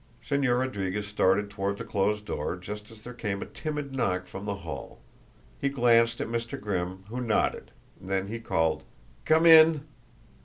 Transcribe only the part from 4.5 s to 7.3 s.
hall. He glanced at Mr. Grimm, who